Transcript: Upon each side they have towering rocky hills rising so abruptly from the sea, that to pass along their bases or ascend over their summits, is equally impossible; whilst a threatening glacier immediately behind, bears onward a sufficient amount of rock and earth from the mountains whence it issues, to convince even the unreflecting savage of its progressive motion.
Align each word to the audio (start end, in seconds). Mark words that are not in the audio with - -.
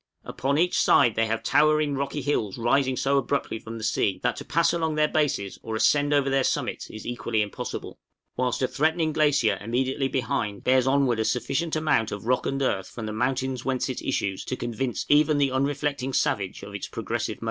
Upon 0.25 0.57
each 0.57 0.79
side 0.79 1.13
they 1.13 1.27
have 1.27 1.43
towering 1.43 1.93
rocky 1.93 2.23
hills 2.23 2.57
rising 2.57 2.97
so 2.97 3.19
abruptly 3.19 3.59
from 3.59 3.77
the 3.77 3.83
sea, 3.83 4.19
that 4.23 4.35
to 4.37 4.43
pass 4.43 4.73
along 4.73 4.95
their 4.95 5.07
bases 5.07 5.59
or 5.61 5.75
ascend 5.75 6.11
over 6.11 6.27
their 6.27 6.43
summits, 6.43 6.89
is 6.89 7.05
equally 7.05 7.43
impossible; 7.43 7.99
whilst 8.35 8.63
a 8.63 8.67
threatening 8.67 9.13
glacier 9.13 9.59
immediately 9.61 10.07
behind, 10.07 10.63
bears 10.63 10.87
onward 10.87 11.19
a 11.19 11.23
sufficient 11.25 11.75
amount 11.75 12.11
of 12.11 12.25
rock 12.25 12.47
and 12.47 12.63
earth 12.63 12.89
from 12.89 13.05
the 13.05 13.13
mountains 13.13 13.63
whence 13.63 13.89
it 13.89 14.01
issues, 14.01 14.43
to 14.45 14.55
convince 14.55 15.05
even 15.07 15.37
the 15.37 15.51
unreflecting 15.51 16.13
savage 16.13 16.63
of 16.63 16.73
its 16.73 16.87
progressive 16.87 17.35
motion. 17.35 17.39